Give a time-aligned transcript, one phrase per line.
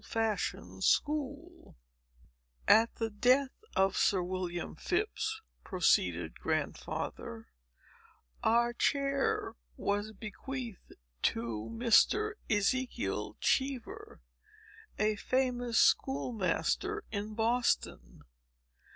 [0.03, 1.75] Chapter III
[2.67, 7.49] "At the death of Sir William Phips," proceeded Grandfather,
[8.43, 12.33] "our chair was bequeathed to Mr.
[12.49, 14.21] Ezekiel Cheever,
[14.97, 18.23] a famous school master in Boston.